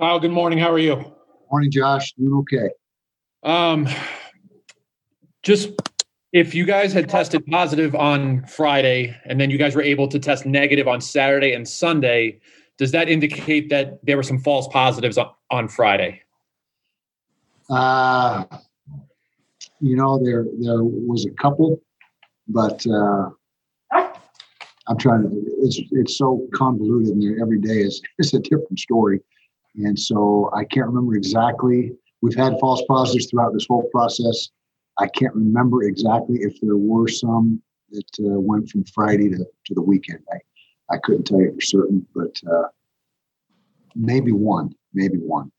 Kyle, 0.00 0.18
good 0.18 0.30
morning. 0.30 0.58
How 0.58 0.72
are 0.72 0.78
you? 0.78 1.14
Morning, 1.50 1.70
Josh. 1.70 2.14
Doing 2.14 2.32
okay. 2.32 2.70
Um, 3.42 3.86
just 5.42 5.72
if 6.32 6.54
you 6.54 6.64
guys 6.64 6.94
had 6.94 7.06
tested 7.06 7.46
positive 7.46 7.94
on 7.94 8.46
Friday 8.46 9.14
and 9.26 9.38
then 9.38 9.50
you 9.50 9.58
guys 9.58 9.76
were 9.76 9.82
able 9.82 10.08
to 10.08 10.18
test 10.18 10.46
negative 10.46 10.88
on 10.88 11.02
Saturday 11.02 11.52
and 11.52 11.68
Sunday, 11.68 12.40
does 12.78 12.92
that 12.92 13.10
indicate 13.10 13.68
that 13.68 14.02
there 14.02 14.16
were 14.16 14.22
some 14.22 14.38
false 14.38 14.68
positives 14.68 15.18
on, 15.18 15.32
on 15.50 15.68
Friday? 15.68 16.22
Uh, 17.68 18.44
you 19.82 19.96
know, 19.96 20.18
there 20.24 20.46
there 20.60 20.82
was 20.82 21.26
a 21.26 21.30
couple, 21.32 21.78
but 22.48 22.86
uh, 22.86 23.28
I'm 24.88 24.96
trying 24.96 25.24
to. 25.24 25.44
It's 25.58 25.78
it's 25.90 26.16
so 26.16 26.48
convoluted, 26.54 27.12
and 27.12 27.22
there 27.22 27.38
every 27.42 27.60
day 27.60 27.82
is 27.82 28.00
is 28.18 28.32
a 28.32 28.38
different 28.38 28.78
story, 28.78 29.20
and 29.76 29.98
so 29.98 30.50
I 30.54 30.64
can't 30.64 30.86
remember 30.86 31.14
exactly. 31.14 31.92
We've 32.22 32.36
had 32.36 32.58
false 32.60 32.82
positives 32.88 33.30
throughout 33.30 33.52
this 33.52 33.66
whole 33.68 33.88
process. 33.92 34.50
I 34.98 35.06
can't 35.08 35.34
remember 35.34 35.84
exactly 35.84 36.38
if 36.40 36.60
there 36.60 36.76
were 36.76 37.08
some 37.08 37.62
that 37.92 38.10
uh, 38.20 38.38
went 38.38 38.68
from 38.68 38.84
Friday 38.84 39.28
to, 39.30 39.38
to 39.38 39.74
the 39.74 39.82
weekend. 39.82 40.20
I, 40.32 40.94
I 40.94 40.98
couldn't 40.98 41.24
tell 41.24 41.40
you 41.40 41.54
for 41.54 41.60
certain, 41.60 42.06
but 42.14 42.40
uh, 42.50 42.68
maybe 43.94 44.32
one, 44.32 44.74
maybe 44.92 45.16
one. 45.16 45.50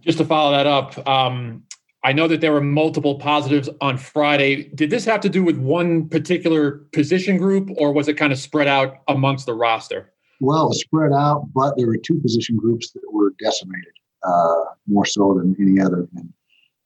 Just 0.00 0.18
to 0.18 0.24
follow 0.24 0.52
that 0.52 0.66
up, 0.66 1.06
um, 1.08 1.62
I 2.04 2.12
know 2.12 2.26
that 2.26 2.40
there 2.40 2.52
were 2.52 2.60
multiple 2.60 3.18
positives 3.18 3.68
on 3.80 3.96
Friday. 3.96 4.64
Did 4.74 4.90
this 4.90 5.04
have 5.04 5.20
to 5.20 5.28
do 5.28 5.44
with 5.44 5.56
one 5.56 6.08
particular 6.08 6.82
position 6.92 7.36
group, 7.36 7.70
or 7.76 7.92
was 7.92 8.08
it 8.08 8.14
kind 8.14 8.32
of 8.32 8.38
spread 8.38 8.66
out 8.66 8.98
amongst 9.06 9.46
the 9.46 9.54
roster? 9.54 10.12
Well, 10.42 10.72
spread 10.72 11.12
out, 11.12 11.46
but 11.54 11.76
there 11.76 11.86
were 11.86 11.96
two 11.96 12.20
position 12.20 12.56
groups 12.56 12.90
that 12.90 13.12
were 13.12 13.32
decimated 13.38 13.92
uh, 14.24 14.64
more 14.88 15.06
so 15.06 15.34
than 15.34 15.54
any 15.60 15.80
other, 15.80 16.08
and, 16.16 16.32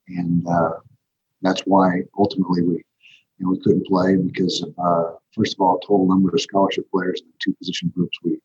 and 0.09 0.47
uh, 0.47 0.73
that's 1.41 1.61
why 1.61 2.03
ultimately 2.19 2.61
we 2.61 2.73
you 2.75 2.83
know 3.39 3.49
we 3.49 3.59
couldn't 3.61 3.87
play 3.87 4.15
because 4.15 4.61
of, 4.61 4.75
uh, 4.77 5.13
first 5.33 5.55
of 5.55 5.61
all 5.61 5.79
total 5.79 6.07
number 6.07 6.29
of 6.29 6.39
scholarship 6.39 6.85
players 6.91 7.19
in 7.21 7.29
the 7.29 7.33
two 7.43 7.55
position 7.55 7.91
groups 7.95 8.15
we 8.23 8.37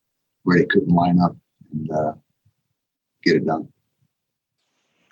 really 0.47 0.65
couldn't 0.65 0.89
line 0.89 1.21
up 1.21 1.37
and 1.73 1.91
uh, 1.93 2.13
get 3.23 3.37
it 3.37 3.45
done. 3.45 3.69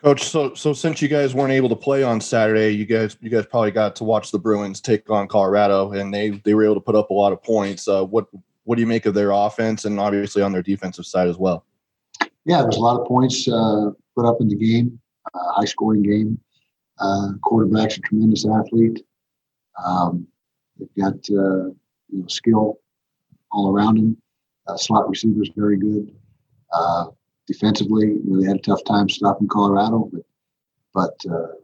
Coach, 0.03 0.23
so 0.23 0.55
so 0.55 0.73
since 0.73 1.03
you 1.03 1.09
guys 1.09 1.35
weren't 1.35 1.53
able 1.53 1.69
to 1.69 1.77
play 1.77 2.03
on 2.03 2.23
Saturday, 2.23 2.70
you 2.70 2.87
guys 2.87 3.19
you 3.20 3.29
guys 3.29 3.45
probably 3.45 3.70
got 3.70 3.97
to 3.97 4.05
watch 4.05 4.31
the 4.31 4.39
Bruins 4.39 4.81
take 4.81 5.11
on 5.11 5.29
Colorado, 5.29 5.92
and 5.92 6.14
they 6.14 6.31
they 6.31 6.55
were 6.55 6.64
able 6.64 6.77
to 6.77 6.81
put 6.81 6.97
up 6.97 7.11
a 7.11 7.12
lot 7.12 7.35
of 7.35 7.42
points. 7.42 7.87
Uh, 7.87 8.03
what 8.03 8.27
what 8.71 8.77
do 8.77 8.83
you 8.83 8.87
make 8.87 9.05
of 9.05 9.15
their 9.15 9.33
offense, 9.33 9.85
and 9.85 9.99
obviously 9.99 10.43
on 10.43 10.53
their 10.53 10.63
defensive 10.63 11.05
side 11.05 11.27
as 11.27 11.37
well? 11.37 11.67
Yeah, 12.45 12.63
there's 12.63 12.77
a 12.77 12.81
lot 12.81 13.01
of 13.01 13.05
points 13.05 13.49
uh, 13.49 13.91
put 14.15 14.25
up 14.25 14.37
in 14.41 14.47
the 14.47 14.55
game, 14.55 15.01
uh, 15.35 15.53
high 15.55 15.65
scoring 15.65 16.05
game. 16.05 16.39
Uh, 17.01 17.33
quarterback's 17.43 17.97
a 17.97 18.01
tremendous 18.03 18.47
athlete. 18.47 19.05
Um, 19.85 20.25
they've 20.79 20.95
got 20.97 21.15
uh, 21.15 21.67
you 22.11 22.21
know 22.21 22.27
skill 22.29 22.79
all 23.51 23.75
around 23.75 23.97
him. 23.97 24.17
Uh, 24.69 24.77
slot 24.77 25.09
receivers 25.09 25.51
very 25.57 25.77
good. 25.77 26.15
Uh, 26.73 27.07
defensively, 27.48 28.07
you 28.07 28.23
know, 28.25 28.41
they 28.41 28.47
had 28.47 28.59
a 28.59 28.61
tough 28.61 28.85
time 28.85 29.09
stopping 29.09 29.48
Colorado, 29.48 30.09
but 30.13 30.23
but 30.95 31.29
uh, 31.29 31.55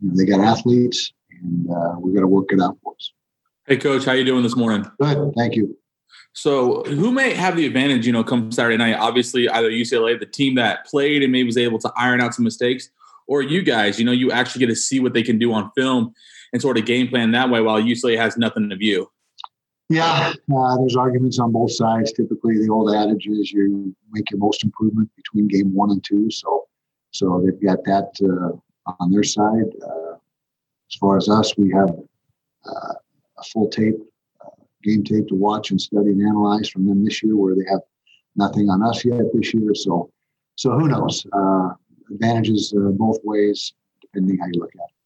you 0.00 0.08
know, 0.08 0.16
they 0.16 0.24
got 0.24 0.40
athletes, 0.40 1.12
and 1.30 1.70
uh, 1.70 1.94
we 2.00 2.12
got 2.12 2.22
to 2.22 2.26
work 2.26 2.48
it 2.50 2.60
out 2.60 2.76
for 2.82 2.92
us. 2.94 3.12
Hey, 3.68 3.76
coach, 3.76 4.04
how 4.04 4.14
you 4.14 4.24
doing 4.24 4.42
this 4.42 4.56
morning? 4.56 4.84
Good, 4.98 5.32
thank 5.36 5.54
you. 5.54 5.78
So, 6.36 6.82
who 6.82 7.12
may 7.12 7.32
have 7.32 7.56
the 7.56 7.64
advantage, 7.64 8.06
you 8.06 8.12
know, 8.12 8.22
come 8.22 8.52
Saturday 8.52 8.76
night? 8.76 8.98
Obviously, 8.98 9.48
either 9.48 9.70
UCLA, 9.70 10.20
the 10.20 10.26
team 10.26 10.54
that 10.56 10.84
played 10.84 11.22
and 11.22 11.32
maybe 11.32 11.46
was 11.46 11.56
able 11.56 11.78
to 11.78 11.90
iron 11.96 12.20
out 12.20 12.34
some 12.34 12.44
mistakes, 12.44 12.90
or 13.26 13.40
you 13.40 13.62
guys, 13.62 13.98
you 13.98 14.04
know, 14.04 14.12
you 14.12 14.30
actually 14.30 14.58
get 14.58 14.66
to 14.66 14.76
see 14.76 15.00
what 15.00 15.14
they 15.14 15.22
can 15.22 15.38
do 15.38 15.54
on 15.54 15.70
film 15.74 16.12
and 16.52 16.60
sort 16.60 16.76
of 16.76 16.84
game 16.84 17.08
plan 17.08 17.30
that 17.30 17.48
way 17.48 17.62
while 17.62 17.80
UCLA 17.80 18.18
has 18.18 18.36
nothing 18.36 18.68
to 18.68 18.76
view. 18.76 19.10
Yeah, 19.88 20.34
uh, 20.54 20.76
there's 20.76 20.94
arguments 20.94 21.38
on 21.38 21.52
both 21.52 21.72
sides. 21.72 22.12
Typically, 22.12 22.58
the 22.58 22.70
old 22.70 22.94
adage 22.94 23.26
is 23.26 23.50
you 23.50 23.96
make 24.12 24.30
your 24.30 24.38
most 24.38 24.62
improvement 24.62 25.08
between 25.16 25.48
game 25.48 25.72
one 25.72 25.90
and 25.90 26.04
two. 26.04 26.30
So, 26.30 26.66
so 27.12 27.42
they've 27.42 27.62
got 27.62 27.82
that 27.84 28.10
uh, 28.22 28.92
on 29.00 29.10
their 29.10 29.22
side. 29.22 29.72
Uh, 29.82 30.16
as 30.90 30.96
far 31.00 31.16
as 31.16 31.30
us, 31.30 31.56
we 31.56 31.72
have 31.72 31.90
uh, 32.68 32.94
a 33.38 33.42
full 33.44 33.68
tape, 33.70 33.96
game 34.86 35.02
tape 35.04 35.28
to 35.28 35.34
watch 35.34 35.70
and 35.70 35.80
study 35.80 36.10
and 36.10 36.22
analyze 36.22 36.68
from 36.68 36.86
them 36.86 37.04
this 37.04 37.22
year, 37.22 37.36
where 37.36 37.54
they 37.54 37.68
have 37.70 37.80
nothing 38.36 38.68
on 38.68 38.82
us 38.82 39.04
yet 39.04 39.22
this 39.34 39.52
year. 39.52 39.74
So, 39.74 40.10
so 40.56 40.72
who 40.72 40.88
knows? 40.88 41.26
Uh, 41.32 41.70
advantages 42.10 42.72
both 42.74 43.18
ways, 43.24 43.72
depending 44.00 44.38
how 44.38 44.46
you 44.46 44.60
look 44.60 44.70
at 44.74 44.80
it. 44.80 44.96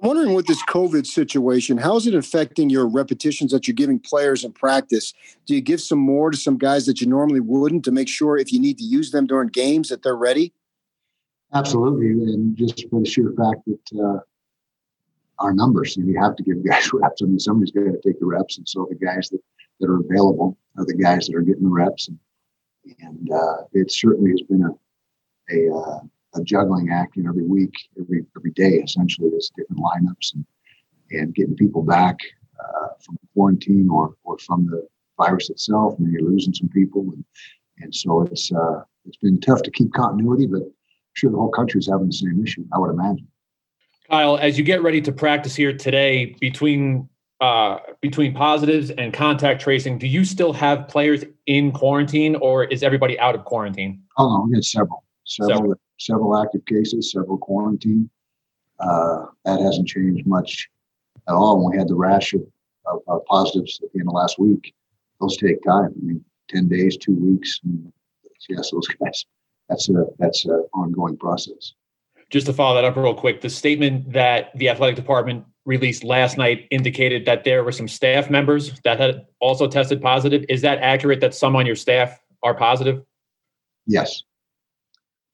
I'm 0.00 0.06
wondering 0.06 0.34
with 0.34 0.46
this 0.46 0.62
COVID 0.68 1.06
situation, 1.06 1.76
how 1.76 1.96
is 1.96 2.06
it 2.06 2.14
affecting 2.14 2.70
your 2.70 2.86
repetitions 2.86 3.50
that 3.50 3.66
you're 3.66 3.74
giving 3.74 3.98
players 3.98 4.44
in 4.44 4.52
practice? 4.52 5.12
Do 5.44 5.54
you 5.54 5.60
give 5.60 5.80
some 5.80 5.98
more 5.98 6.30
to 6.30 6.36
some 6.36 6.56
guys 6.56 6.86
that 6.86 7.00
you 7.00 7.08
normally 7.08 7.40
wouldn't 7.40 7.84
to 7.84 7.90
make 7.90 8.08
sure 8.08 8.36
if 8.36 8.52
you 8.52 8.60
need 8.60 8.78
to 8.78 8.84
use 8.84 9.10
them 9.10 9.26
during 9.26 9.48
games 9.48 9.88
that 9.88 10.04
they're 10.04 10.14
ready? 10.16 10.52
Absolutely, 11.52 12.10
and 12.32 12.56
just 12.56 12.88
for 12.90 13.00
the 13.00 13.08
sheer 13.08 13.32
fact 13.36 13.62
that 13.66 14.00
uh, 14.00 14.18
our 15.40 15.52
numbers, 15.52 15.96
you, 15.96 16.04
know, 16.04 16.12
you 16.12 16.20
have 16.20 16.36
to 16.36 16.42
give 16.42 16.64
guys 16.66 16.90
reps. 16.92 17.22
I 17.22 17.26
mean, 17.26 17.38
somebody's 17.38 17.72
got 17.72 17.82
to 17.82 18.00
take 18.04 18.18
the 18.20 18.26
reps, 18.26 18.58
and 18.58 18.68
so 18.68 18.86
the 18.88 18.96
guys 18.96 19.28
that, 19.30 19.40
that 19.80 19.88
are 19.88 20.00
available 20.00 20.56
are 20.76 20.84
the 20.84 20.94
guys 20.94 21.26
that 21.26 21.36
are 21.36 21.42
getting 21.42 21.64
the 21.64 21.68
reps, 21.68 22.08
and, 22.08 22.18
and 23.00 23.32
uh, 23.32 23.64
it 23.72 23.92
certainly 23.92 24.30
has 24.30 24.42
been 24.42 24.64
a 24.64 24.70
a 25.50 25.74
uh, 25.74 26.00
a 26.34 26.42
juggling 26.42 26.90
act, 26.90 27.16
you 27.16 27.22
know, 27.22 27.30
every 27.30 27.44
week, 27.44 27.72
every 27.98 28.24
every 28.36 28.50
day, 28.52 28.80
essentially, 28.84 29.28
is 29.28 29.50
different 29.56 29.82
lineups 29.82 30.34
and 30.34 30.44
and 31.10 31.34
getting 31.34 31.56
people 31.56 31.82
back 31.82 32.16
uh, 32.60 32.88
from 33.00 33.18
quarantine 33.34 33.88
or 33.90 34.14
or 34.24 34.38
from 34.38 34.66
the 34.66 34.86
virus 35.16 35.50
itself. 35.50 35.98
And 35.98 36.12
you're 36.12 36.22
losing 36.22 36.54
some 36.54 36.68
people, 36.68 37.02
and 37.02 37.24
and 37.78 37.94
so 37.94 38.22
it's 38.22 38.52
uh, 38.52 38.82
it's 39.06 39.16
been 39.18 39.40
tough 39.40 39.62
to 39.62 39.70
keep 39.70 39.92
continuity. 39.92 40.46
But 40.46 40.62
sure 41.14 41.30
the 41.30 41.38
whole 41.38 41.50
country 41.50 41.78
is 41.78 41.88
having 41.88 42.06
the 42.06 42.12
same 42.12 42.42
issue. 42.44 42.64
I 42.72 42.78
would 42.78 42.90
imagine. 42.90 43.28
Kyle, 44.10 44.38
as 44.38 44.56
you 44.56 44.64
get 44.64 44.82
ready 44.82 45.00
to 45.02 45.12
practice 45.12 45.54
here 45.54 45.76
today, 45.76 46.36
between 46.40 47.08
uh, 47.40 47.78
between 48.00 48.34
positives 48.34 48.90
and 48.90 49.12
contact 49.12 49.60
tracing, 49.60 49.98
do 49.98 50.06
you 50.08 50.24
still 50.24 50.52
have 50.52 50.88
players 50.88 51.24
in 51.46 51.70
quarantine, 51.70 52.34
or 52.36 52.64
is 52.64 52.82
everybody 52.82 53.18
out 53.20 53.34
of 53.34 53.44
quarantine? 53.44 54.02
Oh 54.16 54.28
no, 54.28 54.44
we 54.48 54.54
got 54.54 54.64
several, 54.64 55.04
several, 55.24 55.58
several 55.58 55.74
several 55.98 56.36
active 56.42 56.64
cases, 56.64 57.12
several 57.12 57.38
quarantine. 57.38 58.08
Uh, 58.80 59.26
that 59.44 59.60
hasn't 59.60 59.88
changed 59.88 60.26
much 60.26 60.68
at 61.28 61.34
all. 61.34 61.62
When 61.62 61.72
we 61.72 61.78
had 61.78 61.88
the 61.88 61.96
rash 61.96 62.32
of, 62.32 62.42
of, 62.86 63.00
of, 63.08 63.24
positives 63.26 63.80
at 63.82 63.92
the 63.92 64.00
end 64.00 64.08
of 64.08 64.14
last 64.14 64.38
week, 64.38 64.74
those 65.20 65.36
take 65.36 65.62
time. 65.64 65.92
I 65.96 66.04
mean, 66.04 66.24
ten 66.48 66.66
days, 66.68 66.96
two 66.96 67.14
weeks. 67.14 67.60
yes, 68.48 68.70
those 68.70 68.88
guys. 68.88 69.26
That's 69.68 69.88
a 69.90 70.06
that's 70.18 70.46
an 70.46 70.66
ongoing 70.72 71.18
process. 71.18 71.74
Just 72.30 72.46
to 72.46 72.52
follow 72.52 72.74
that 72.74 72.84
up 72.84 72.96
real 72.96 73.14
quick, 73.14 73.40
the 73.40 73.48
statement 73.48 74.12
that 74.12 74.50
the 74.56 74.68
athletic 74.68 74.96
department 74.96 75.44
released 75.64 76.04
last 76.04 76.36
night 76.38 76.66
indicated 76.70 77.24
that 77.26 77.44
there 77.44 77.64
were 77.64 77.72
some 77.72 77.88
staff 77.88 78.30
members 78.30 78.78
that 78.84 78.98
had 78.98 79.26
also 79.40 79.66
tested 79.66 80.00
positive. 80.00 80.44
Is 80.48 80.62
that 80.62 80.78
accurate? 80.78 81.20
That 81.20 81.34
some 81.34 81.56
on 81.56 81.66
your 81.66 81.76
staff 81.76 82.20
are 82.42 82.54
positive? 82.54 83.02
Yes. 83.86 84.22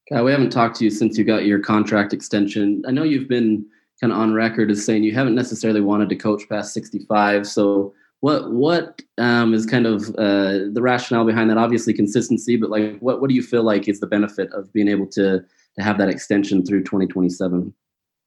Kyle, 0.09 0.25
we 0.25 0.33
haven't 0.33 0.51
talked 0.51 0.77
to 0.77 0.85
you 0.85 0.91
since 0.91 1.17
you 1.17 1.25
got 1.25 1.47
your 1.47 1.59
contract 1.59 2.13
extension. 2.13 2.83
I 2.87 2.91
know 2.91 3.05
you've 3.05 3.29
been 3.29 3.65
kind 4.01 4.13
of 4.13 4.19
on 4.19 4.35
record 4.35 4.71
as 4.71 4.85
saying 4.85 5.03
you 5.03 5.15
haven't 5.15 5.35
necessarily 5.35 5.81
wanted 5.81 6.09
to 6.11 6.17
coach 6.17 6.43
past 6.49 6.75
65. 6.75 7.47
So 7.47 7.95
what 8.21 8.53
what 8.53 9.03
um, 9.19 9.55
is 9.55 9.67
kind 9.67 9.87
of 9.87 10.09
uh, 10.17 10.71
the 10.73 10.81
rationale 10.81 11.25
behind 11.25 11.49
that? 11.51 11.59
Obviously 11.59 11.93
consistency, 11.93 12.57
but 12.57 12.71
like 12.71 12.99
what 13.01 13.21
what 13.21 13.29
do 13.29 13.35
you 13.35 13.43
feel 13.43 13.63
like 13.63 13.89
is 13.89 14.01
the 14.01 14.07
benefit 14.07 14.53
of 14.53 14.73
being 14.73 14.89
able 14.89 15.07
to 15.09 15.45
to 15.77 15.83
have 15.83 15.99
that 15.99 16.09
extension 16.09 16.65
through 16.65 16.83
2027? 16.85 17.73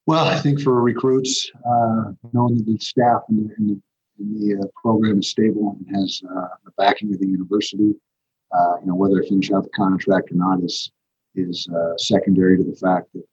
Well, 0.07 0.25
I 0.25 0.39
think 0.39 0.61
for 0.61 0.81
recruits, 0.81 1.51
uh, 1.65 2.13
knowing 2.31 2.55
that 2.55 2.65
the 2.65 2.77
staff 2.79 3.23
in 3.29 3.47
the, 3.47 3.55
in 3.57 3.67
the, 3.67 3.81
in 4.19 4.39
the 4.39 4.63
uh, 4.63 4.67
program 4.81 5.19
is 5.19 5.29
stable 5.29 5.77
and 5.77 5.95
has 5.97 6.21
uh, 6.33 6.47
the 6.63 6.71
backing 6.77 7.13
of 7.13 7.19
the 7.19 7.27
university, 7.27 7.93
uh, 8.57 8.75
you 8.79 8.87
know 8.87 8.95
whether 8.95 9.21
they 9.21 9.27
finish 9.27 9.51
out 9.51 9.63
the 9.63 9.69
contract 9.71 10.31
or 10.31 10.35
not 10.35 10.63
is 10.63 10.91
is 11.35 11.67
uh, 11.75 11.97
secondary 11.97 12.57
to 12.57 12.63
the 12.63 12.75
fact 12.75 13.07
that 13.13 13.25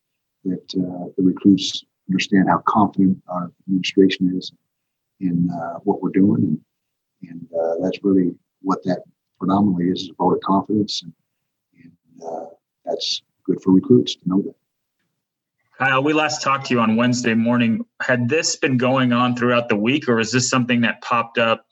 that 0.45 0.83
uh, 0.83 1.07
the 1.17 1.23
recruits 1.23 1.85
understand 2.11 2.49
how 2.49 2.61
confident 2.67 3.23
our 3.29 3.53
administration 3.69 4.37
is 4.37 4.53
in 5.21 5.49
what 5.85 6.03
we're 6.03 6.11
doing, 6.11 6.59
and 7.23 7.31
and 7.31 7.85
that's 7.85 8.03
really 8.03 8.35
what 8.63 8.83
that 8.83 9.05
predominantly 9.39 9.87
is: 9.91 10.03
is 10.03 10.11
a 10.11 10.15
vote 10.15 10.35
of 10.35 10.41
confidence, 10.41 11.05
and, 11.05 11.13
and 11.85 12.49
that's 12.85 13.23
good 13.45 13.61
for 13.63 13.73
recruits 13.73 14.17
to 14.17 14.21
know 14.27 14.43
that. 14.43 14.55
Kyle, 15.79 16.03
we 16.03 16.13
last 16.13 16.43
talked 16.43 16.67
to 16.67 16.75
you 16.75 16.81
on 16.81 16.97
Wednesday 16.97 17.35
morning. 17.35 17.85
Had 18.01 18.29
this 18.29 18.57
been 18.57 18.77
going 18.77 19.13
on 19.13 19.35
throughout 19.35 19.69
the 19.69 19.77
week, 19.77 20.09
or 20.09 20.21
is 20.21 20.31
this 20.31 20.49
something 20.49 20.83
that 20.83 21.01
popped 21.03 21.37
up 21.37 21.67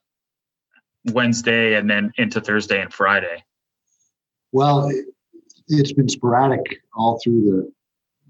Wednesday 1.12 1.74
and 1.74 1.88
then 1.88 2.12
into 2.16 2.40
Thursday 2.40 2.80
and 2.80 2.92
Friday? 2.92 3.44
Well, 4.50 4.90
it's 5.68 5.92
been 5.92 6.08
sporadic 6.08 6.82
all 6.94 7.20
through 7.22 7.42
the 7.42 7.72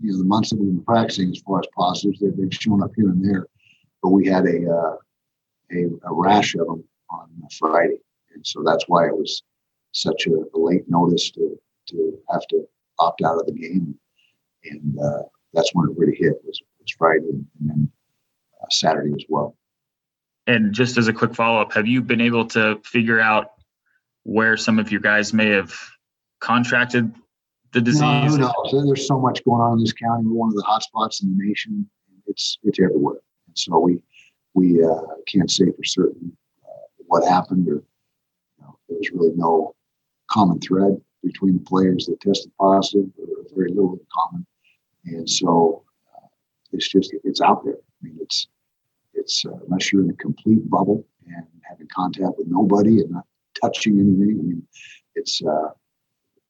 you 0.01 0.13
know 0.13 0.19
the 0.19 0.25
months 0.25 0.51
that 0.51 0.57
we've 0.57 0.69
been 0.69 0.85
practicing 0.85 1.31
as 1.31 1.41
far 1.41 1.61
as 1.61 1.67
positives. 1.77 2.21
They've, 2.21 2.37
they've 2.37 2.53
shown 2.53 2.83
up 2.83 2.91
here 2.97 3.09
and 3.09 3.25
there, 3.25 3.47
but 4.03 4.11
we 4.11 4.27
had 4.27 4.45
a 4.47 4.71
uh, 4.71 4.97
a, 5.73 5.85
a, 6.05 6.13
rash 6.13 6.55
of 6.55 6.67
them 6.67 6.85
on 7.11 7.29
Friday, 7.59 7.97
and 8.35 8.47
so 8.47 8.63
that's 8.65 8.85
why 8.89 9.07
it 9.07 9.17
was 9.17 9.43
such 9.93 10.27
a, 10.27 10.33
a, 10.33 10.59
late 10.59 10.85
notice 10.89 11.31
to 11.33 11.59
to 11.89 12.19
have 12.31 12.47
to 12.49 12.67
opt 13.03 13.23
out 13.23 13.39
of 13.39 13.47
the 13.47 13.53
game, 13.53 13.95
and 14.65 14.99
uh, 14.99 15.23
that's 15.53 15.71
when 15.75 15.91
it 15.91 15.97
really 15.99 16.17
hit 16.17 16.35
was, 16.45 16.61
was 16.81 16.91
Friday 16.97 17.29
and 17.29 17.47
then 17.61 17.93
uh, 18.61 18.67
Saturday 18.71 19.13
as 19.15 19.25
well. 19.29 19.57
And 20.47 20.73
just 20.73 20.99
as 20.99 21.09
a 21.09 21.13
quick 21.13 21.35
follow 21.35 21.61
up, 21.61 21.73
have 21.73 21.87
you 21.87 22.03
been 22.03 22.21
able 22.21 22.47
to 22.49 22.81
figure 22.85 23.21
out 23.21 23.53
where 24.25 24.57
some 24.57 24.79
of 24.79 24.91
your 24.91 25.01
guys 25.01 25.33
may 25.33 25.49
have 25.51 25.73
contracted 26.41 27.15
the 27.73 27.81
disease? 27.81 28.37
No, 28.37 28.53
knows? 28.65 28.87
There's 28.87 29.07
so 29.07 29.19
much 29.21 29.45
going 29.45 29.61
on 29.61 29.79
in 29.79 29.85
this 29.85 29.93
county. 29.93 30.27
We're 30.27 30.35
one 30.35 30.49
of 30.49 30.57
the 30.57 30.63
hot 30.63 30.83
spots 30.83 31.23
in 31.23 31.37
the 31.37 31.45
nation. 31.45 31.89
It's 32.27 32.59
it's 32.63 32.81
everywhere, 32.81 33.21
and 33.47 33.59
so 33.59 33.79
we 33.79 34.03
we 34.55 34.83
uh, 34.85 35.01
can't 35.27 35.51
say 35.51 35.67
for 35.67 35.85
certain 35.85 36.37
uh, 36.65 36.87
what 37.07 37.27
happened 37.29 37.69
or 37.69 37.75
you 37.75 38.63
know, 38.63 38.79
there's 38.89 39.11
really 39.13 39.33
no 39.37 39.75
common 40.31 40.61
thread 40.61 41.01
between 41.23 41.55
the 41.55 41.65
players 41.65 42.07
that 42.07 42.21
tested 42.21 42.53
positive 42.59 43.11
or 43.19 43.45
very 43.55 43.71
little 43.71 43.95
in 43.95 44.07
common, 44.13 44.47
and 45.07 45.29
so 45.29 45.85
uh, 46.15 46.27
it's 46.73 46.89
just 46.89 47.15
it's 47.25 47.41
out 47.41 47.65
there. 47.65 47.75
I 47.75 48.05
mean, 48.07 48.19
it's 48.21 48.49
it's 49.15 49.45
uh, 49.45 49.57
unless 49.67 49.93
you're 49.93 50.03
in 50.03 50.11
a 50.11 50.15
complete 50.15 50.69
bubble 50.69 51.07
and 51.27 51.47
having 51.69 51.89
contact 51.95 52.39
with 52.39 52.49
nobody 52.49 53.01
and 53.01 53.11
not 53.11 53.27
touching 53.61 54.01
anything. 54.01 54.39
I 54.41 54.43
mean, 54.43 54.67
it's 55.15 55.43
uh, 55.43 55.71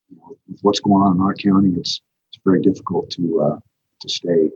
you 0.08 0.16
know, 0.16 0.36
with 0.48 0.60
what's 0.62 0.80
going 0.80 1.02
on 1.02 1.16
in 1.16 1.22
our 1.22 1.34
county, 1.34 1.74
it's 1.76 2.00
it's 2.30 2.42
very 2.44 2.60
difficult 2.60 3.10
to 3.10 3.40
uh, 3.40 3.58
to 4.00 4.08
stay 4.08 4.50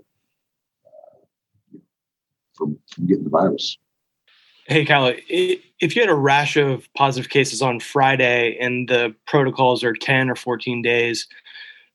uh, 0.87 1.79
from 2.55 2.79
from 2.93 3.07
getting 3.07 3.25
the 3.25 3.31
virus. 3.31 3.79
Hey, 4.69 4.85
Kyle, 4.85 5.15
if 5.29 5.95
you 5.95 6.03
had 6.03 6.11
a 6.11 6.15
rash 6.15 6.57
of 6.57 6.93
positive 6.95 7.31
cases 7.31 7.63
on 7.63 7.79
Friday 7.79 8.59
and 8.61 8.89
the 8.89 9.15
protocols 9.25 9.85
are 9.85 9.93
10 9.93 10.29
or 10.29 10.35
14 10.35 10.83
days, 10.83 11.29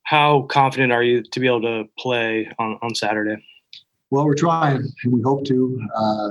how 0.04 0.42
confident 0.42 0.90
are 0.90 1.02
you 1.02 1.22
to 1.22 1.40
be 1.40 1.46
able 1.46 1.60
to 1.60 1.84
play 1.98 2.50
on, 2.58 2.78
on 2.80 2.94
Saturday? 2.94 3.44
Well, 4.10 4.24
we're 4.24 4.34
trying, 4.34 4.88
and 5.04 5.12
we 5.12 5.20
hope 5.20 5.44
to. 5.46 5.86
Uh, 5.94 6.28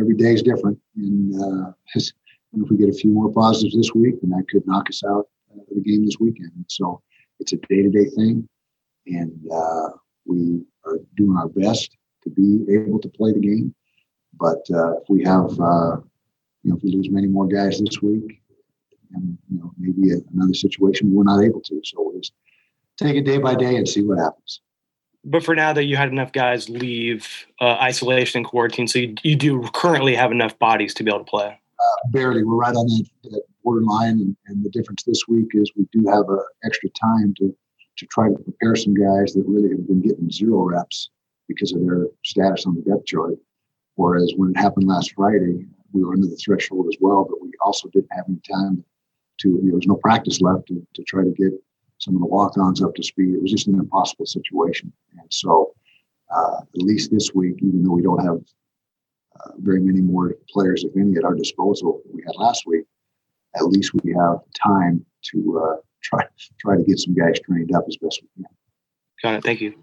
every 0.00 0.14
day 0.14 0.34
is 0.34 0.42
different, 0.42 0.78
and 0.94 1.34
uh, 1.42 1.72
if 1.94 2.12
we 2.52 2.76
get 2.76 2.88
a 2.88 2.92
few 2.92 3.10
more 3.10 3.32
positives 3.32 3.76
this 3.76 3.92
week, 3.94 4.20
then 4.20 4.30
that 4.30 4.44
could 4.48 4.64
knock 4.64 4.88
us 4.88 5.02
out 5.04 5.26
of 5.54 5.66
the 5.74 5.80
game 5.80 6.04
this 6.04 6.18
weekend. 6.20 6.52
So 6.68 7.02
it's 7.40 7.52
a 7.52 7.56
day-to-day 7.56 8.10
thing, 8.10 8.48
and 9.06 9.32
uh, 9.52 9.88
we 10.24 10.62
are 10.86 10.98
doing 11.16 11.36
our 11.36 11.48
best 11.48 11.96
to 12.22 12.30
be 12.30 12.64
able 12.72 13.00
to 13.00 13.08
play 13.08 13.32
the 13.32 13.40
game. 13.40 13.74
But 14.34 14.64
uh, 14.72 14.98
if 14.98 15.08
we 15.08 15.24
have, 15.24 15.50
uh, 15.60 15.96
you 16.62 16.70
know, 16.70 16.76
if 16.76 16.82
we 16.82 16.94
lose 16.94 17.10
many 17.10 17.26
more 17.26 17.46
guys 17.46 17.80
this 17.80 18.00
week, 18.02 18.40
and 19.14 19.38
you 19.50 19.58
know, 19.58 19.72
maybe 19.78 20.12
a, 20.12 20.16
another 20.34 20.54
situation 20.54 21.12
we're 21.12 21.24
not 21.24 21.42
able 21.42 21.60
to. 21.62 21.80
So 21.84 21.96
we'll 21.98 22.20
just 22.20 22.32
take 22.96 23.16
it 23.16 23.22
day 23.22 23.38
by 23.38 23.54
day 23.54 23.76
and 23.76 23.88
see 23.88 24.02
what 24.02 24.18
happens. 24.18 24.60
But 25.24 25.44
for 25.44 25.54
now, 25.54 25.72
that 25.72 25.84
you 25.84 25.96
had 25.96 26.08
enough 26.08 26.32
guys 26.32 26.68
leave 26.68 27.46
uh, 27.60 27.76
isolation 27.80 28.38
and 28.38 28.46
quarantine, 28.46 28.86
so 28.86 29.00
you, 29.00 29.14
you 29.22 29.36
do 29.36 29.62
currently 29.74 30.14
have 30.14 30.30
enough 30.30 30.58
bodies 30.58 30.94
to 30.94 31.04
be 31.04 31.10
able 31.10 31.24
to 31.24 31.24
play. 31.24 31.48
Uh, 31.48 32.08
barely, 32.10 32.44
we're 32.44 32.56
right 32.56 32.74
on 32.74 32.86
that, 32.86 33.08
that 33.24 33.42
borderline, 33.62 34.20
and, 34.20 34.36
and, 34.46 34.64
the 34.64 34.70
difference 34.70 35.02
this 35.04 35.22
week 35.28 35.48
is 35.54 35.70
we 35.76 35.86
do 35.92 36.08
have 36.08 36.28
a 36.28 36.38
extra 36.64 36.88
time 36.90 37.34
to 37.38 37.54
to 37.98 38.06
try 38.06 38.28
to 38.28 38.38
prepare 38.38 38.76
some 38.76 38.94
guys 38.94 39.32
that 39.34 39.44
really 39.46 39.70
have 39.70 39.86
been 39.86 40.00
getting 40.00 40.30
zero 40.30 40.62
reps 40.62 41.10
because 41.48 41.72
of 41.72 41.84
their 41.84 42.06
status 42.24 42.64
on 42.64 42.76
the 42.76 42.82
depth 42.82 43.06
chart. 43.06 43.34
Whereas 43.98 44.32
when 44.36 44.52
it 44.52 44.56
happened 44.56 44.86
last 44.86 45.12
Friday, 45.16 45.66
we 45.92 46.04
were 46.04 46.12
under 46.12 46.28
the 46.28 46.36
threshold 46.36 46.86
as 46.88 46.96
well, 47.00 47.26
but 47.28 47.42
we 47.42 47.50
also 47.60 47.88
didn't 47.88 48.12
have 48.12 48.26
any 48.28 48.38
time 48.48 48.84
to, 49.40 49.58
there 49.64 49.74
was 49.74 49.88
no 49.88 49.96
practice 49.96 50.40
left 50.40 50.68
to, 50.68 50.86
to 50.94 51.02
try 51.02 51.24
to 51.24 51.32
get 51.32 51.52
some 51.98 52.14
of 52.14 52.20
the 52.20 52.26
walk-ons 52.28 52.80
up 52.80 52.94
to 52.94 53.02
speed. 53.02 53.34
It 53.34 53.42
was 53.42 53.50
just 53.50 53.66
an 53.66 53.74
impossible 53.74 54.26
situation. 54.26 54.92
And 55.18 55.26
so, 55.30 55.74
uh, 56.32 56.58
at 56.60 56.80
least 56.80 57.10
this 57.10 57.34
week, 57.34 57.56
even 57.60 57.82
though 57.82 57.94
we 57.94 58.02
don't 58.02 58.24
have 58.24 58.38
uh, 59.40 59.50
very 59.58 59.80
many 59.80 60.00
more 60.00 60.36
players, 60.48 60.84
if 60.84 60.96
any, 60.96 61.16
at 61.16 61.24
our 61.24 61.34
disposal 61.34 62.00
than 62.04 62.14
we 62.14 62.22
had 62.22 62.36
last 62.36 62.68
week, 62.68 62.84
at 63.56 63.64
least 63.64 63.90
we 64.04 64.12
have 64.12 64.38
time 64.64 65.04
to 65.32 65.60
uh, 65.60 65.76
try 66.04 66.24
try 66.60 66.76
to 66.76 66.84
get 66.84 67.00
some 67.00 67.14
guys 67.14 67.40
trained 67.40 67.74
up 67.74 67.82
as 67.88 67.96
best 67.96 68.22
we 68.22 68.44
can. 68.44 68.54
Got 69.24 69.34
it. 69.34 69.42
Thank 69.42 69.60
you. 69.60 69.74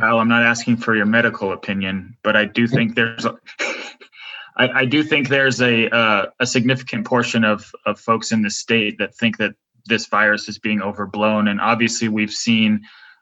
Kyle, 0.00 0.18
I'm 0.18 0.28
not 0.28 0.42
asking 0.42 0.78
for 0.78 0.96
your 0.96 1.04
medical 1.04 1.52
opinion, 1.52 2.16
but 2.22 2.34
I 2.34 2.46
do 2.46 2.66
think 2.66 2.94
there's 2.94 3.26
a, 3.26 3.36
I, 4.56 4.68
I 4.80 4.84
do 4.86 5.02
think 5.02 5.28
there's 5.28 5.60
a 5.60 5.94
uh, 5.94 6.26
a 6.40 6.46
significant 6.46 7.06
portion 7.06 7.44
of 7.44 7.70
of 7.84 8.00
folks 8.00 8.32
in 8.32 8.40
the 8.40 8.50
state 8.50 8.96
that 8.98 9.14
think 9.14 9.36
that 9.38 9.54
this 9.86 10.06
virus 10.06 10.48
is 10.48 10.58
being 10.58 10.80
overblown, 10.80 11.48
and 11.48 11.60
obviously 11.60 12.08
we've 12.08 12.32
seen 12.32 12.80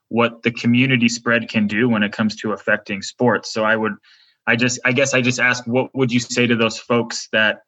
what 0.09 0.43
the 0.43 0.53
community 0.53 1.09
spread 1.09 1.49
can 1.49 1.67
do 1.67 1.89
when 1.89 2.03
it 2.03 2.13
comes 2.13 2.37
to 2.37 2.53
affecting 2.53 3.03
sports. 3.03 3.53
So 3.53 3.65
I 3.65 3.77
would, 3.77 3.95
I 4.47 4.57
just, 4.57 4.81
I 4.85 4.93
guess 4.93 5.13
I 5.13 5.21
just 5.21 5.39
ask, 5.39 5.67
what 5.67 5.95
would 5.95 6.11
you 6.11 6.21
say 6.21 6.47
to 6.47 6.57
those 6.57 6.79
folks 6.79 7.29
that 7.33 7.59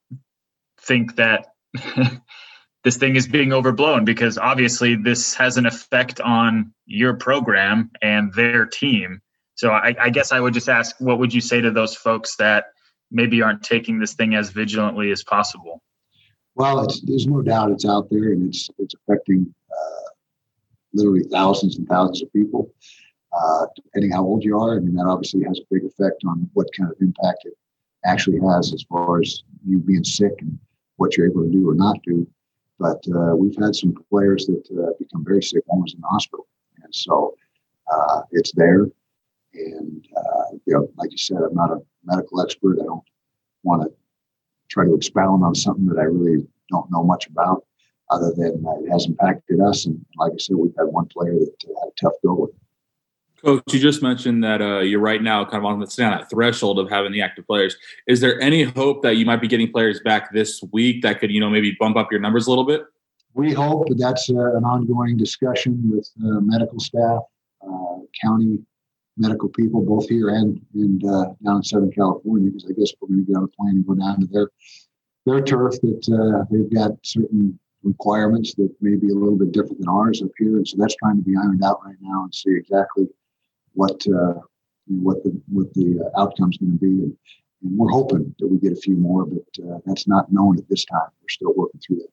think 0.81 1.17
that 1.17 1.49
this 2.85 2.97
thing 2.97 3.17
is 3.17 3.29
being 3.29 3.53
overblown 3.53 4.05
because 4.05 4.39
obviously 4.39 4.95
this 4.95 5.35
has 5.35 5.57
an 5.57 5.67
effect 5.67 6.21
on 6.21 6.73
your 6.87 7.15
program 7.15 7.91
and 8.01 8.33
their 8.35 8.65
team. 8.65 9.21
So 9.55 9.71
I, 9.71 9.95
I, 10.01 10.11
guess 10.11 10.33
I 10.33 10.41
would 10.41 10.55
just 10.55 10.69
ask, 10.69 10.97
what 10.99 11.19
would 11.19 11.35
you 11.35 11.43
say 11.43 11.61
to 11.61 11.71
those 11.71 11.95
folks 11.95 12.37
that 12.37 12.73
maybe 13.11 13.43
aren't 13.43 13.63
taking 13.63 13.99
this 13.99 14.15
thing 14.15 14.35
as 14.35 14.51
vigilantly 14.51 15.11
as 15.11 15.23
possible? 15.23 15.83
Well, 16.55 16.87
there's 17.05 17.27
no 17.27 17.43
doubt 17.43 17.71
it's 17.71 17.87
out 17.87 18.09
there 18.11 18.33
and 18.33 18.49
it's 18.49 18.69
it's 18.79 18.95
affecting 18.95 19.55
uh, 19.71 20.11
literally 20.93 21.23
thousands 21.31 21.79
and 21.79 21.89
thousands 21.89 22.23
of 22.23 22.33
people. 22.33 22.73
Uh, 23.33 23.67
depending 23.77 24.11
how 24.11 24.25
old 24.25 24.43
you 24.43 24.59
are, 24.59 24.77
I 24.77 24.81
mean 24.81 24.95
that 24.97 25.07
obviously 25.07 25.45
has 25.45 25.59
a 25.59 25.63
big 25.71 25.85
effect 25.85 26.23
on 26.27 26.51
what 26.55 26.67
kind 26.77 26.91
of 26.91 26.97
impact 27.01 27.45
it 27.45 27.55
actually 28.05 28.41
has 28.41 28.73
as 28.75 28.85
far 28.89 29.21
as 29.21 29.43
you 29.65 29.79
being 29.79 30.05
sick 30.05 30.33
and 30.41 30.59
what 30.97 31.17
you're 31.17 31.29
able 31.29 31.45
to 31.45 31.51
do 31.51 31.69
or 31.69 31.75
not 31.75 31.97
do. 32.03 32.27
But 32.81 33.05
uh, 33.15 33.37
we've 33.37 33.57
had 33.63 33.77
some 33.77 33.95
players 34.11 34.47
that 34.47 34.65
uh, 34.73 34.93
become 34.99 35.23
very 35.23 35.43
sick, 35.43 35.63
almost 35.69 35.95
in 35.95 36.01
the 36.01 36.09
hospital, 36.09 36.47
and 36.83 36.93
so 36.95 37.35
uh, 37.93 38.23
it's 38.33 38.53
there. 38.53 38.87
And 39.53 40.09
uh, 40.17 40.57
you 40.65 40.73
know, 40.75 40.89
like 40.97 41.13
you 41.13 41.19
said, 41.19 41.39
I'm 41.39 41.55
not 41.55 41.71
a 41.71 41.79
medical 42.05 42.41
expert. 42.41 42.79
I 42.81 42.87
don't 42.87 43.05
want 43.63 43.83
to 43.83 43.93
try 44.71 44.85
to 44.87 44.95
expound 44.95 45.45
on 45.45 45.55
something 45.55 45.87
that 45.87 45.99
I 45.99 46.05
really 46.05 46.47
don't 46.71 46.91
know 46.91 47.03
much 47.03 47.27
about, 47.27 47.67
other 48.09 48.33
than 48.35 48.65
it 48.67 48.91
has 48.91 49.07
impacted 49.07 49.61
us. 49.61 49.85
And 49.87 50.03
like 50.17 50.33
I 50.33 50.39
said, 50.39 50.57
we've 50.57 50.73
had 50.79 50.85
one 50.85 51.07
player 51.07 51.35
that 51.35 51.55
had 51.67 51.89
a 51.89 52.01
tough 52.01 52.15
go 52.25 52.35
with 52.35 52.51
it. 52.51 52.70
Coach, 53.45 53.63
you 53.73 53.81
just 53.81 54.03
mentioned 54.03 54.45
that 54.45 54.61
uh, 54.61 54.81
you're 54.81 55.01
right 55.01 55.23
now 55.23 55.45
kind 55.45 55.59
of 55.59 55.65
on, 55.65 55.81
the, 55.81 55.87
on 56.05 56.11
that 56.19 56.31
threshold 56.31 56.79
of 56.79 56.91
having 56.91 57.13
the 57.13 57.23
active 57.23 57.47
players. 57.47 57.77
Is 58.07 58.21
there 58.21 58.41
any 58.41 58.65
hope 58.65 59.03
that 59.03 59.17
you 59.17 59.25
might 59.25 59.41
be 59.41 59.49
getting 59.49 59.71
players 59.71 60.01
back 60.05 60.33
this 60.33 60.63
week 60.73 61.03
that 61.03 61.21
could, 61.21 61.31
you 61.31 61.41
know, 61.41 61.51
maybe 61.51 61.77
bump 61.79 61.97
up 61.97 62.09
your 62.11 62.21
numbers 62.21 62.47
a 62.47 62.51
little 62.51 62.67
bit? 62.67 62.83
We 63.35 63.53
hope, 63.53 63.87
but 63.89 63.99
that's 63.99 64.29
uh, 64.29 64.57
an 64.57 64.65
ongoing 64.65 65.17
discussion 65.17 65.81
with 65.91 66.11
uh, 66.23 66.41
medical 66.41 66.81
staff, 66.81 67.21
uh, 67.63 67.97
county 68.23 68.59
medical 69.17 69.49
people, 69.51 69.83
both 69.83 70.09
here 70.09 70.31
and, 70.31 70.61
and 70.75 71.05
uh, 71.05 71.27
down 71.45 71.57
in 71.57 71.63
Southern 71.63 71.93
California, 71.93 72.51
because 72.51 72.67
I 72.69 72.73
guess 72.79 72.93
we're 73.01 73.09
going 73.09 73.25
to 73.25 73.33
get 73.33 73.37
on 73.37 73.45
a 73.45 73.49
plane 73.49 73.77
and 73.77 73.87
go 73.87 73.95
down 73.95 74.21
to 74.21 74.27
their 74.27 74.49
their 75.27 75.43
turf 75.43 75.75
that 75.83 76.09
uh, 76.09 76.45
they've 76.51 76.73
got 76.73 76.93
certain 77.03 77.59
requirements 77.83 78.55
that 78.55 78.75
may 78.81 78.97
be 78.97 79.11
a 79.11 79.15
little 79.15 79.37
bit 79.37 79.53
different 79.53 79.79
than 79.79 79.89
ours 79.89 80.23
up 80.23 80.31
here, 80.39 80.57
and 80.57 80.67
so 80.67 80.77
that's 80.79 80.97
trying 80.97 81.17
to 81.17 81.23
be 81.23 81.37
ironed 81.37 81.63
out 81.63 81.81
right 81.85 81.97
now 82.01 82.25
and 82.25 82.35
see 82.35 82.55
exactly 82.57 83.07
what 83.75 84.07
uh, 84.07 84.35
you 84.87 84.97
know, 84.97 85.03
what 85.03 85.23
the 85.25 85.41
what 85.49 85.73
the 85.75 86.01
uh, 86.01 86.21
outcome's 86.21 86.59
going 86.59 86.73
to 86.73 86.79
be. 86.79 86.87
And, 86.87 87.17
and, 87.63 87.79
we're 87.79 87.91
hoping 87.91 88.35
that 88.39 88.47
we 88.47 88.59
get 88.59 88.73
a 88.73 88.81
few 88.81 88.97
more, 88.97 89.27
but 89.27 89.65
uh, 89.65 89.79
that's 89.85 90.09
not 90.09 90.33
known 90.33 90.59
at 90.59 90.69
this 90.69 90.85
time. 90.85 91.09
We're 91.21 91.29
still 91.29 91.53
working 91.55 91.81
through 91.87 91.97
that. 91.97 92.09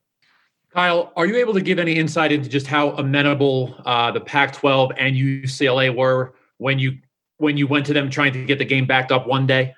Kyle, 0.74 1.14
are 1.16 1.26
you 1.26 1.38
able 1.38 1.54
to 1.54 1.62
give 1.62 1.80
any 1.80 1.94
insight 1.94 2.32
into 2.32 2.50
just 2.50 2.68
how 2.68 2.92
amenable 2.92 3.74
uh, 3.86 4.12
the 4.12 4.20
Pac-12 4.20 4.92
and 4.98 5.16
UCLA 5.16 5.96
were 5.96 6.36
when 6.58 6.78
you 6.78 6.98
when 7.38 7.56
you 7.56 7.68
went 7.68 7.86
to 7.86 7.94
them 7.94 8.10
trying 8.10 8.34
to 8.34 8.44
get 8.46 8.60
the 8.60 8.66
game 8.66 8.86
backed 8.86 9.12
up 9.12 9.28
one 9.28 9.48
day? 9.48 9.74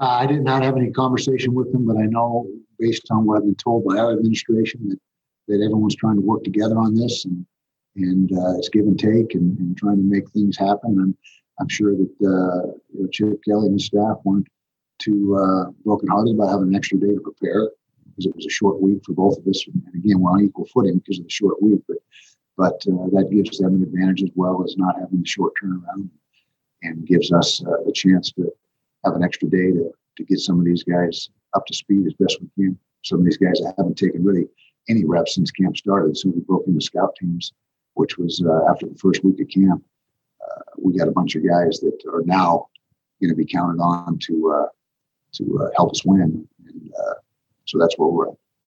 Uh, 0.00 0.08
I 0.08 0.26
did 0.26 0.42
not 0.42 0.62
have 0.62 0.76
any 0.76 0.90
conversation 0.90 1.54
with 1.54 1.72
them, 1.72 1.86
but 1.86 1.96
I 1.96 2.06
know 2.06 2.46
based 2.78 3.06
on 3.10 3.26
what 3.26 3.38
I've 3.38 3.44
been 3.44 3.54
told 3.56 3.84
by 3.84 3.98
our 3.98 4.12
administration 4.12 4.88
that 4.88 4.98
that 5.48 5.62
everyone's 5.62 5.96
trying 5.96 6.16
to 6.16 6.22
work 6.22 6.42
together 6.42 6.78
on 6.78 6.94
this 6.94 7.24
and 7.24 7.44
and 7.96 8.30
uh, 8.32 8.58
it's 8.58 8.68
give 8.68 8.86
and 8.86 8.98
take 8.98 9.34
and, 9.34 9.58
and, 9.58 9.76
trying 9.76 9.96
to 9.96 10.02
make 10.02 10.28
things 10.30 10.56
happen. 10.56 10.98
And 10.98 11.14
I'm 11.60 11.68
sure 11.68 11.94
that 11.94 12.14
uh, 12.26 13.06
Chip 13.12 13.40
Kelly 13.44 13.66
and 13.66 13.74
his 13.74 13.86
staff 13.86 14.18
weren't 14.24 14.48
too 14.98 15.36
uh, 15.36 15.70
brokenhearted 15.84 16.34
about 16.34 16.50
having 16.50 16.68
an 16.68 16.74
extra 16.74 16.98
day 16.98 17.14
to 17.14 17.20
prepare 17.20 17.70
because 18.06 18.26
it 18.26 18.36
was 18.36 18.46
a 18.46 18.50
short 18.50 18.80
week 18.80 19.02
for 19.04 19.12
both 19.12 19.38
of 19.38 19.46
us. 19.46 19.64
And 19.66 19.82
again, 19.94 20.20
we're 20.20 20.30
on 20.30 20.44
equal 20.44 20.66
footing 20.72 20.98
because 20.98 21.18
of 21.18 21.24
the 21.24 21.30
short 21.30 21.62
week. 21.62 21.80
But 21.88 21.98
but 22.56 22.84
uh, 22.86 23.10
that 23.12 23.30
gives 23.32 23.58
them 23.58 23.74
an 23.74 23.82
advantage 23.82 24.22
as 24.22 24.30
well 24.36 24.62
as 24.64 24.76
not 24.76 24.98
having 24.98 25.20
the 25.20 25.26
short 25.26 25.52
turnaround 25.60 26.08
and 26.82 27.06
gives 27.06 27.32
us 27.32 27.64
uh, 27.66 27.82
a 27.88 27.92
chance 27.92 28.30
to 28.32 28.52
have 29.04 29.14
an 29.14 29.24
extra 29.24 29.48
day 29.48 29.72
to, 29.72 29.90
to 30.16 30.24
get 30.24 30.38
some 30.38 30.60
of 30.60 30.64
these 30.64 30.84
guys 30.84 31.30
up 31.54 31.66
to 31.66 31.74
speed 31.74 32.06
as 32.06 32.14
best 32.14 32.38
we 32.40 32.48
can. 32.64 32.78
Some 33.02 33.18
of 33.18 33.24
these 33.24 33.36
guys 33.36 33.60
haven't 33.76 33.98
taken 33.98 34.22
really 34.22 34.46
any 34.88 35.04
reps 35.04 35.34
since 35.34 35.50
camp 35.50 35.76
started. 35.76 36.12
As 36.12 36.24
we 36.24 36.40
broke 36.40 36.66
into 36.66 36.80
scout 36.80 37.14
teams, 37.20 37.52
which 37.94 38.18
was 38.18 38.42
uh, 38.44 38.70
after 38.70 38.86
the 38.86 38.94
first 38.96 39.24
week 39.24 39.40
of 39.40 39.48
camp, 39.48 39.82
uh, 40.42 40.62
we 40.78 40.96
got 40.96 41.08
a 41.08 41.12
bunch 41.12 41.34
of 41.34 41.46
guys 41.46 41.80
that 41.80 41.98
are 42.12 42.22
now 42.24 42.68
going 43.20 43.30
to 43.30 43.36
be 43.36 43.46
counted 43.46 43.80
on 43.80 44.18
to 44.18 44.52
uh, 44.52 44.68
to 45.32 45.60
uh, 45.62 45.70
help 45.76 45.90
us 45.92 46.04
win. 46.04 46.46
And 46.66 46.90
uh, 46.98 47.14
so 47.64 47.78
that's 47.78 47.96
where 47.98 48.08
we're 48.08 48.28
at. 48.28 48.36